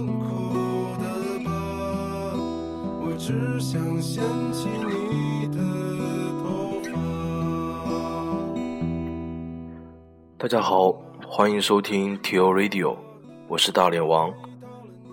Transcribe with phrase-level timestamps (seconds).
[0.00, 0.24] 伤口
[0.96, 1.04] 的
[1.44, 1.50] 疤，
[3.04, 5.58] 我只想掀起你的
[6.42, 6.88] 头发。
[10.38, 10.90] 大家好，
[11.26, 12.96] 欢迎收听 T O Radio，
[13.46, 14.32] 我是大脸王。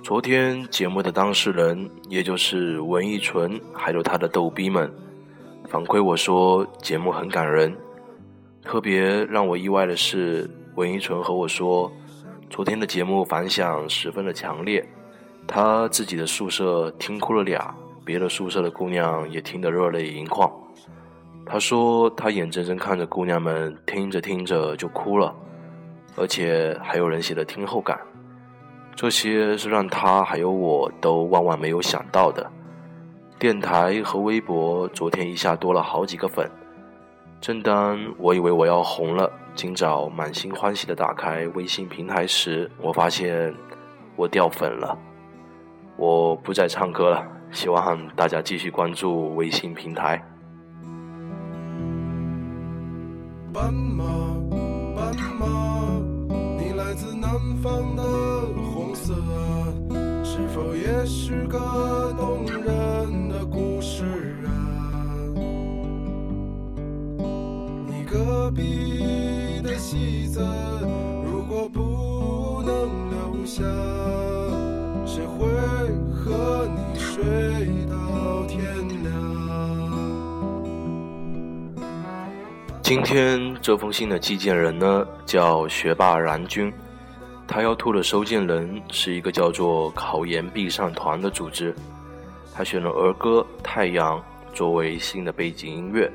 [0.02, 4.90] 昨天节目的当事人，也就是文艺纯，还有他的逗逼们，
[5.68, 7.76] 反馈我说节目很感人。
[8.64, 11.92] 特别让我意外的是，文艺纯和我说，
[12.50, 14.84] 昨天的节目反响十分的强烈，
[15.46, 20.52] 他自己的宿舍听哭了俩，别的宿舍的姑娘也听得热泪盈眶。
[21.46, 25.36] 他说他眼睁睁看着姑娘们听着听着就哭了，
[26.16, 28.00] 而且还有人写了听后感，
[28.96, 32.50] 这些是让他还有我都万万没有想到的。
[33.38, 36.50] 电台和微博昨天一下多了好几个粉，
[37.40, 43.52] 正当我以为我要红了，今早满心欢喜的打开微信平台时，我发现
[44.16, 44.96] 我掉粉了。
[45.98, 50.24] 我不再唱歌了，希望大家继续关注微信平台。
[53.52, 54.06] 斑马，
[54.96, 55.48] 斑马，
[56.60, 58.04] 你来自南方的
[58.62, 59.74] 红色啊，
[60.24, 61.58] 是否也是个
[62.16, 64.06] 动人的故事
[64.46, 64.54] 啊？
[67.88, 69.07] 你隔壁
[69.78, 70.42] 戏子，
[71.24, 73.64] 如果不能留下，
[75.06, 75.46] 谁会
[76.12, 77.24] 和你睡
[77.88, 78.60] 到天
[79.04, 79.14] 亮？
[82.82, 86.74] 今天这封信的寄件人呢，叫学霸然君，
[87.48, 91.76] 他要吐的收件人是一个叫做“考研必上团”的组织，
[92.54, 94.18] 他选了儿歌《太阳》
[94.54, 96.12] 作为新的背景音乐。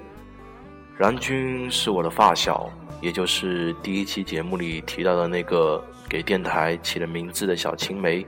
[0.99, 2.69] 然君是我的发小，
[3.03, 8.25] 也就是第一期节目里提到的那个给电台起了名字的小青梅。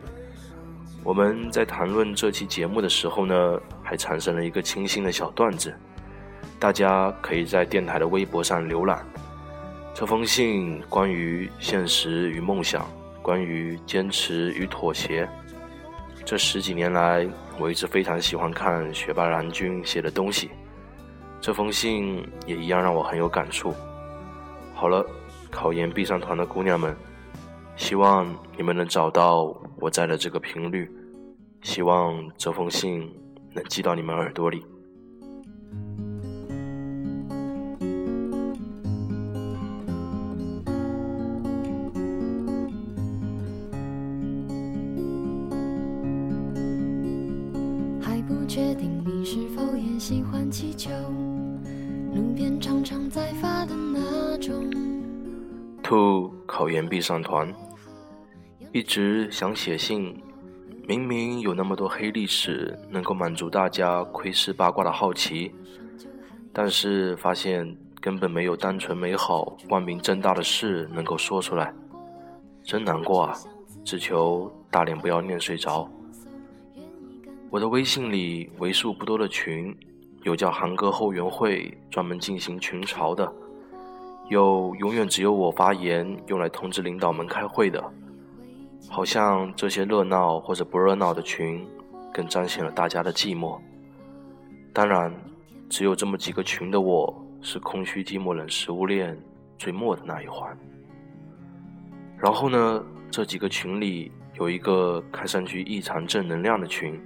[1.05, 5.73] 我们在谈论这期节目的时候呢，还产生了一个清新的小段子。
[6.59, 9.07] 大家可以在电台的微博上浏览
[9.95, 12.85] 这封信，关于现实与梦想，
[13.23, 15.29] 关于坚持与妥协。
[16.25, 17.29] 这十几年来，
[17.61, 20.51] 我一直非常喜欢看学霸蓝君写的东西，
[21.41, 23.73] 这封信也一样让我很有感触。
[24.75, 25.03] 好了，
[25.51, 26.95] 考研必上团的姑娘们，
[27.75, 29.45] 希望你们能找到
[29.79, 30.91] 我在的这个频率，
[31.63, 33.11] 希望这封信
[33.55, 34.63] 能寄到你们耳朵里。
[48.03, 50.91] 还不确定你是否也喜欢气球，
[52.15, 53.75] 路边常常在发的
[55.83, 56.33] 兔。
[56.47, 57.53] 考研必上团，
[58.71, 60.15] 一直想写信，
[60.87, 65.51] 明明有那么多黑历史能够满足大家窥视八卦的好奇，
[66.53, 71.75] 但是发现根本没有单纯美好、光明正大的事能够说出来，
[72.63, 73.35] 真难过啊！
[73.83, 75.91] 只求大脸不要念睡着。
[77.51, 79.75] 我的微信里为数不多的群，
[80.23, 83.33] 有叫韩哥后援会，专门进行群嘲的。
[84.29, 87.93] 有永远只有我发言，用来通知领导们开会的，
[88.89, 91.67] 好像这些热闹或者不热闹的群，
[92.13, 93.59] 更彰显了大家的寂寞。
[94.73, 95.15] 当然，
[95.69, 99.17] 只有这么几个群的我，是空虚、寂寞、冷食物链
[99.59, 100.57] 最末的那一环。
[102.17, 106.99] 然后呢，这几个群里有一个看上去异常正能量的群，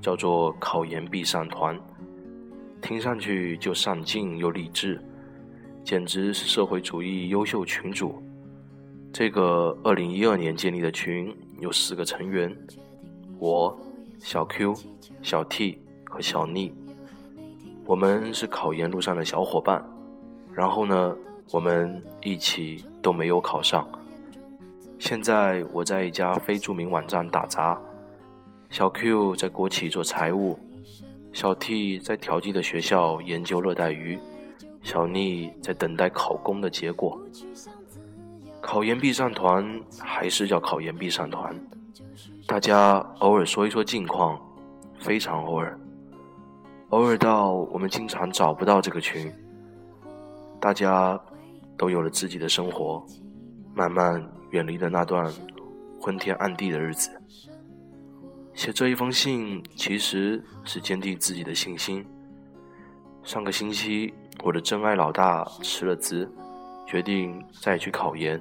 [0.00, 1.78] 叫做“考研必上团”，
[2.80, 4.98] 听上去就上进又励志。
[5.84, 8.14] 简直是社会主义优秀群主。
[9.12, 12.56] 这个二零一二年建立的群有四个成员：
[13.38, 13.78] 我、
[14.18, 14.74] 小 Q、
[15.20, 16.72] 小 T 和小妮。
[17.84, 19.84] 我们是考研路上的小伙伴。
[20.54, 21.14] 然后呢，
[21.50, 23.86] 我们一起都没有考上。
[24.98, 27.78] 现在我在一家非著名网站打杂，
[28.70, 30.58] 小 Q 在国企做财务，
[31.32, 34.18] 小 T 在调剂的学校研究热带鱼。
[34.84, 37.18] 小妮在等待考公的结果。
[38.60, 41.54] 考研必上团还是叫考研必上团，
[42.46, 44.40] 大家偶尔说一说近况，
[44.98, 45.78] 非常偶尔，
[46.90, 49.32] 偶尔到我们经常找不到这个群。
[50.60, 51.20] 大家
[51.76, 53.04] 都有了自己的生活，
[53.74, 55.30] 慢慢远离了那段
[56.00, 57.10] 昏天暗地的日子。
[58.54, 62.06] 写这一封信其实是坚定自己的信心。
[63.24, 66.30] 上个星期，我的真爱老大辞了职，
[66.86, 68.40] 决定再去考研。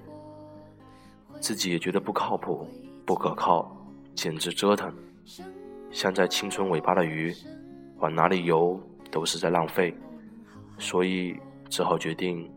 [1.40, 2.68] 自己也觉得不靠谱、
[3.06, 3.75] 不可靠，
[4.13, 4.94] 简直折腾，
[5.92, 7.34] 像在青春尾巴的鱼，
[8.00, 8.80] 往哪里游
[9.12, 9.95] 都是在浪费，
[10.78, 11.38] 所以
[11.69, 12.50] 只好决定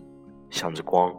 [0.50, 1.14] 向着光。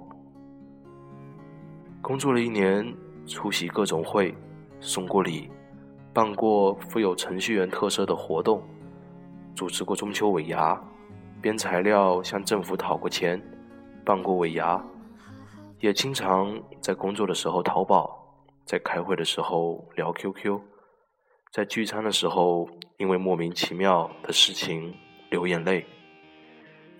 [2.02, 2.94] 工作了一年，
[3.25, 4.34] 出席各种会，
[4.80, 5.50] 送过礼，
[6.13, 8.62] 办过富有程序员特色的活动，
[9.56, 10.81] 主持过中秋尾牙。
[11.42, 13.42] 编材料向政府讨过钱，
[14.04, 14.84] 办过尾牙，
[15.80, 18.19] 也经常在工作的时候淘宝，
[18.66, 20.60] 在开会的时候聊 QQ，
[21.51, 22.68] 在聚餐的时候
[22.98, 24.94] 因为莫名其妙的事情
[25.30, 25.86] 流眼泪，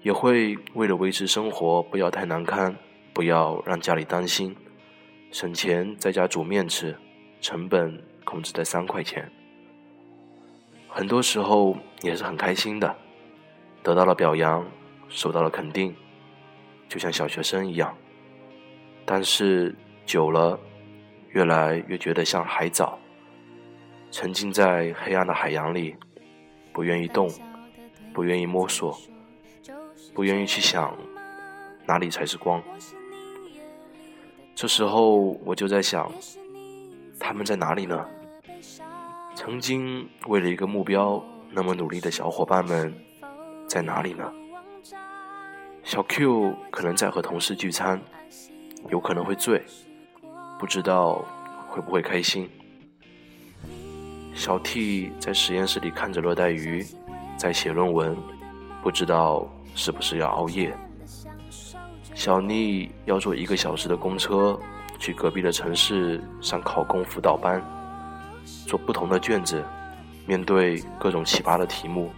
[0.04, 2.76] 也会为了维持生活不要太难堪，
[3.14, 4.56] 不要让家里担心，
[5.32, 6.96] 省钱在家煮面吃，
[7.42, 9.30] 成本控制在三块钱，
[10.88, 12.96] 很多时候也是很开心的。
[13.88, 14.68] 得到了表扬，
[15.08, 15.96] 受到了肯定，
[16.90, 17.96] 就像小学生一样。
[19.06, 19.74] 但是
[20.06, 20.60] 久了，
[21.30, 23.00] 越来越觉得像海藻，
[24.12, 25.96] 沉浸在黑暗的海洋里，
[26.74, 27.32] 不愿意动，
[28.14, 29.00] 不愿意摸索，
[30.14, 30.94] 不愿意去想
[31.86, 32.62] 哪里才是光。
[34.54, 36.12] 这时候我就在想，
[37.18, 38.06] 他们在哪里呢？
[39.34, 42.94] 曾经为了一个目标那么努力的小伙伴们。
[43.68, 44.32] 在哪里呢？
[45.84, 48.02] 小 Q 可能在和同事聚餐，
[48.90, 49.64] 有可能会醉，
[50.58, 51.24] 不知道
[51.68, 52.50] 会不会开心。
[54.34, 56.86] 小 T 在实验室里看着热带鱼，
[57.38, 58.16] 在写论文，
[58.82, 60.74] 不知道是不是要熬夜。
[62.14, 64.60] 小妮要坐一个小时的公车
[64.98, 67.62] 去隔壁的城市上考公辅导班，
[68.66, 69.64] 做不同的卷子，
[70.26, 72.10] 面对各种奇葩的题目。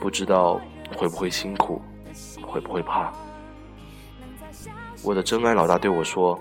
[0.00, 0.60] 不知道
[0.94, 1.80] 会不会辛苦，
[2.42, 3.12] 会不会怕？
[5.02, 6.38] 我的真爱老大对我说：“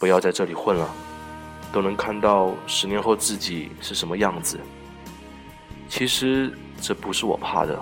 [0.00, 0.88] 不要在这里混了，
[1.72, 4.58] 都能看到十年后自己是什么样子。”
[5.88, 7.78] 其实这不是我怕的，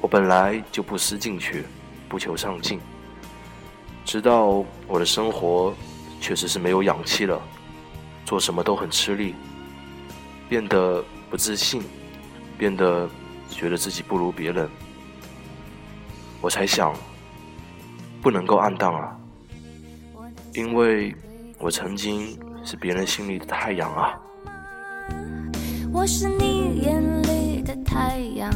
[0.00, 1.64] 我本来就不思进取，
[2.08, 2.80] 不求上进。
[4.04, 5.74] 直到我的生活
[6.20, 7.40] 确实是没有氧气了，
[8.24, 9.34] 做什么都很吃力，
[10.48, 11.82] 变得不自信，
[12.56, 13.08] 变得……
[13.50, 14.68] 觉得自己不如别人，
[16.40, 16.94] 我才想，
[18.22, 19.16] 不能够暗淡啊，
[20.54, 21.14] 因为
[21.58, 24.18] 我曾经是别人心里的太阳啊。
[25.92, 28.52] 我是你眼里的太阳，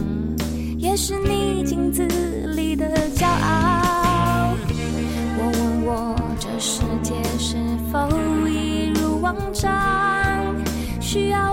[0.78, 2.06] 也是你镜子
[2.54, 4.54] 里的骄傲。
[5.38, 7.56] 我问我这世界是
[7.90, 8.08] 否
[8.46, 10.54] 一如往常，
[11.00, 11.51] 需要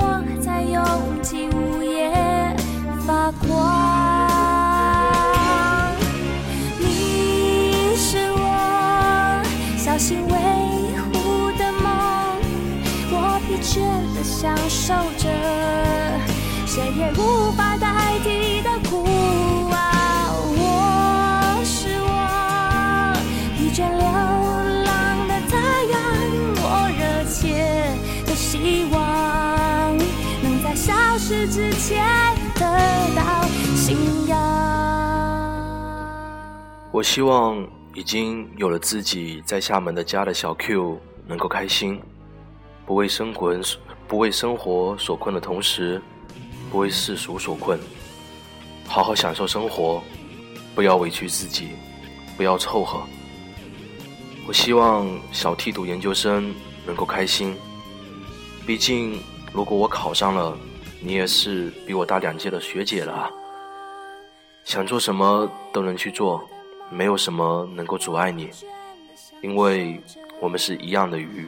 [14.89, 15.29] 受着，
[16.65, 19.05] 谁也无法代替的孤
[19.69, 19.77] 傲。
[20.57, 23.13] 我是我
[23.55, 24.01] 疲倦流
[24.83, 25.53] 浪的太
[25.91, 26.01] 阳，
[26.55, 27.93] 我热切
[28.25, 29.95] 的希望
[30.41, 32.03] 能在消失之前。
[32.55, 32.65] 得
[33.15, 33.43] 到
[33.75, 34.35] 信仰。
[36.91, 42.01] 我希望已经有了自己在厦门的家的小 Q 能够开心，
[42.87, 43.53] 不为生活
[44.09, 46.01] 不为生活所困的同时，
[46.71, 47.79] 不为世俗所困，
[48.87, 50.03] 好好享受生活，
[50.73, 51.69] 不要委屈自己，
[52.35, 53.03] 不要凑合。
[54.47, 56.51] 我希望小 T 读研究生
[56.87, 57.55] 能够开心，
[58.65, 59.21] 毕竟
[59.53, 60.57] 如果我考上了。
[61.01, 63.31] 你也是比我大两届的学姐了啊，
[64.65, 66.43] 想做什么都能去做，
[66.89, 68.49] 没有什么能够阻碍你，
[69.41, 69.97] 因为
[70.41, 71.47] 我们是一样的鱼。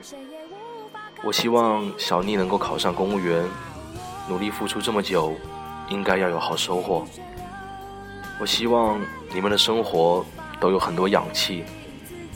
[1.24, 3.46] 我希望小妮能够考上公务员，
[4.28, 5.34] 努力付出这么久，
[5.90, 7.06] 应该要有好收获。
[8.40, 9.00] 我希望
[9.34, 10.26] 你们的生活
[10.60, 11.64] 都有很多氧气，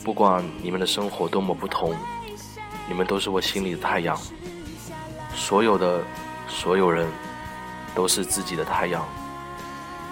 [0.04, 1.96] 不管你们的生活多么不同，
[2.88, 4.18] 你们都是我心里的太阳。
[5.34, 6.02] 所有的。
[6.48, 7.08] 所有人
[7.96, 9.04] 都是自己的太阳，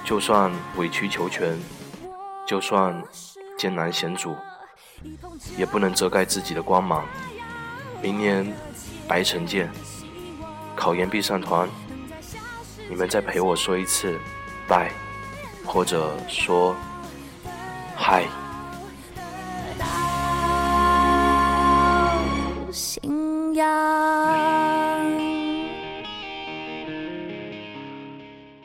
[0.04, 1.58] 就算委曲求全，
[2.46, 3.02] 就算
[3.56, 4.36] 艰难险阻，
[5.56, 7.06] 也不能遮盖自己的光芒。
[8.04, 8.46] 明年，
[9.08, 9.72] 白城见。
[10.76, 11.70] 考研必上团，
[12.90, 14.20] 你们再陪我说一次，
[14.68, 14.92] 拜，
[15.66, 16.76] 或者说
[17.96, 18.26] 嗨。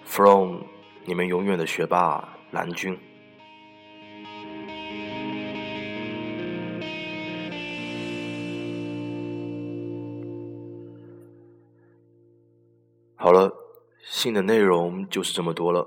[0.04, 0.62] From
[1.04, 2.98] 你们永远的学霸蓝军。
[13.28, 13.52] 好了，
[14.06, 15.86] 信的内容就是这么多了。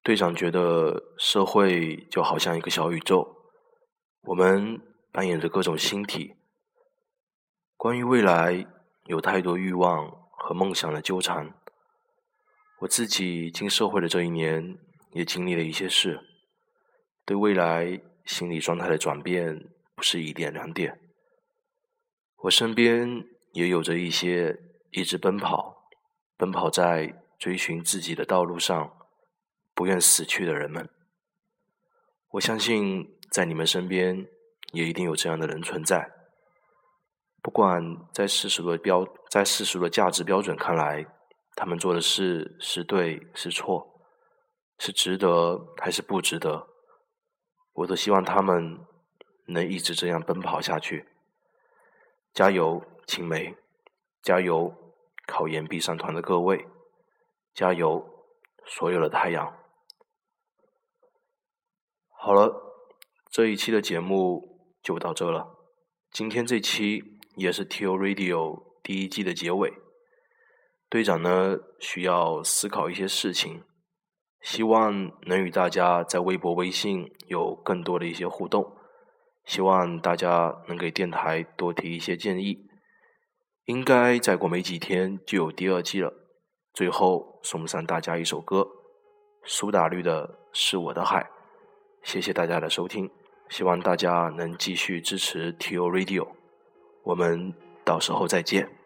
[0.00, 3.50] 队长觉得社会就好像一个小宇宙，
[4.22, 6.36] 我们扮演着各种星体。
[7.76, 8.64] 关于未来，
[9.06, 11.52] 有太多欲望和梦想的纠缠。
[12.82, 14.78] 我自己进社会的这一年，
[15.10, 16.20] 也经历了一些事，
[17.24, 21.00] 对未来心理状态的转变不是一点两点。
[22.42, 24.56] 我身边也有着一些
[24.92, 25.78] 一直奔跑、
[26.40, 28.96] 奔跑在追寻自己的道路上。
[29.74, 30.90] 不愿死去的人们，
[32.32, 34.26] 我相信在你们身边
[34.72, 36.10] 也一定有这样的人存在。
[37.40, 37.82] 不管
[38.12, 41.06] 在世俗的标，在世俗的价值标准看来，
[41.56, 44.02] 他们做的事是对是错，
[44.78, 46.68] 是值得还是不值得，
[47.72, 48.78] 我都希望他们
[49.46, 51.08] 能一直这样奔跑下去。
[52.34, 53.56] 加油，青梅！
[54.22, 54.89] 加油，
[55.26, 56.66] 考研必上团的各位！
[57.54, 58.04] 加油，
[58.66, 59.56] 所有的太阳！
[62.10, 62.54] 好了，
[63.30, 65.56] 这一期的节目就到这了。
[66.10, 69.72] 今天这期也是 T O Radio 第一季的结尾。
[70.88, 73.62] 队长呢需要思考一些事情，
[74.40, 78.76] 希望能与大家在微博、微信有更多的一些互动。
[79.44, 82.69] 希望大家能给电台多提一些建议。
[83.70, 86.12] 应该再过没几天就有第二季了。
[86.74, 88.66] 最后送上大家一首歌，
[89.44, 91.22] 苏打绿的《是我的海》。
[92.02, 93.08] 谢谢大家的收听，
[93.48, 96.26] 希望大家能继续支持 T O Radio，
[97.04, 98.79] 我们到时候再见。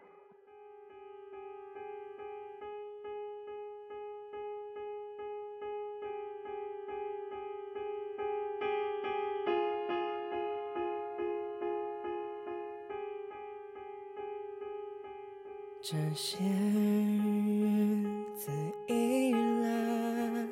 [15.87, 18.01] 这些日
[18.35, 18.49] 子
[18.87, 20.47] 以来，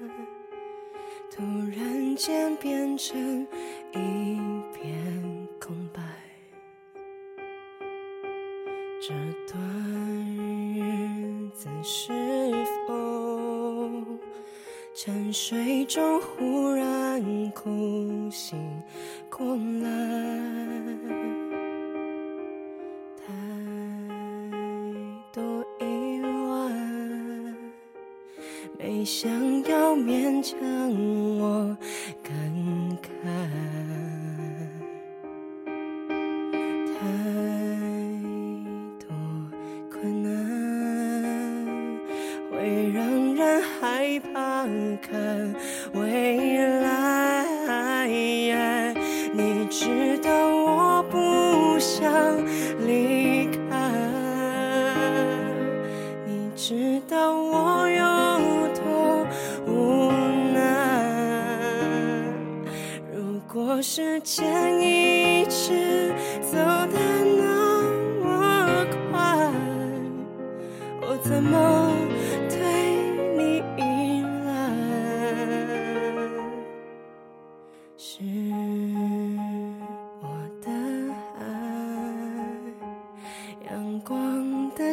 [1.32, 1.42] 突
[1.75, 3.42] 然间变成
[3.94, 4.38] 一
[4.75, 4.94] 片
[5.60, 6.04] 空白。
[9.02, 9.12] 这
[9.52, 9.60] 段
[10.75, 12.13] 日子是
[12.88, 12.94] 否
[14.94, 18.56] 沉睡中忽然哭醒
[19.32, 21.43] 过来？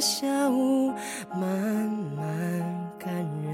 [0.00, 0.90] 下午
[1.35, 1.47] 慢
[2.16, 2.25] 慢
[2.99, 3.12] 感
[3.45, 3.52] 染。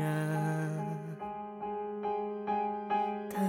[3.34, 3.40] 当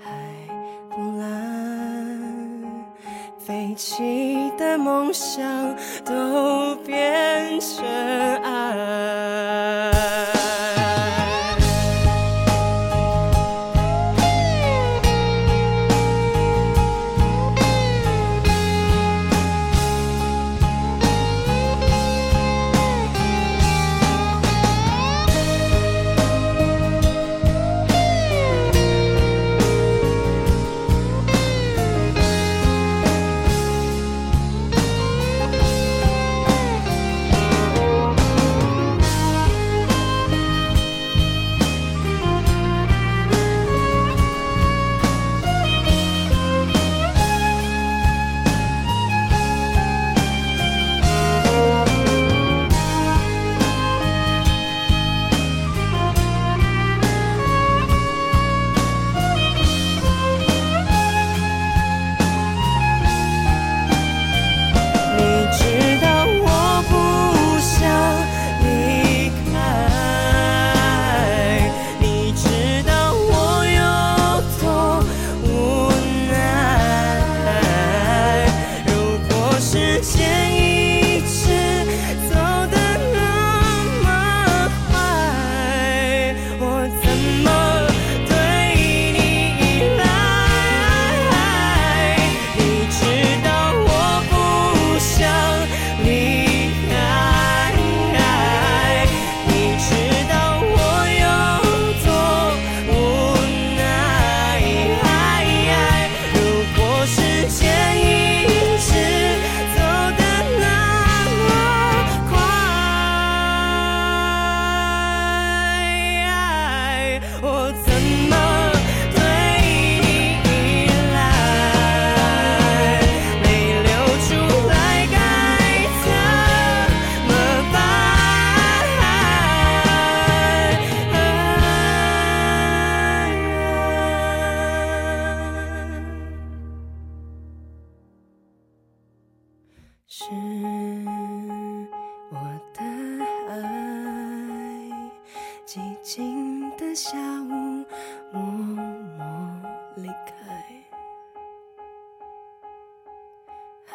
[0.00, 0.08] 海
[0.88, 2.62] 不蓝，
[3.38, 5.44] 飞起的梦想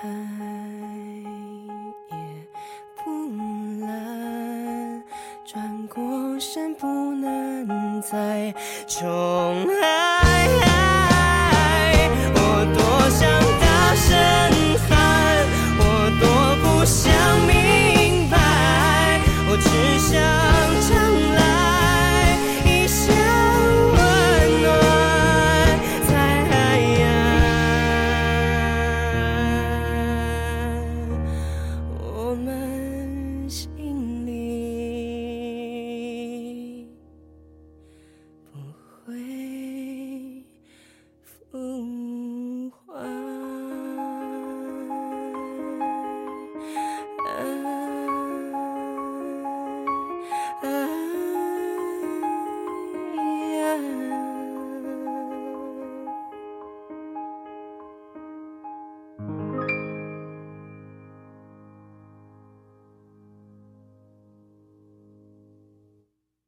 [0.01, 0.07] 海
[2.09, 2.15] 也
[2.95, 3.01] 不
[3.81, 5.03] 蓝，
[5.43, 8.53] 转过身不能再
[8.87, 10.08] 重来。